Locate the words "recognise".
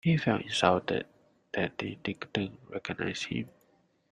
2.71-3.21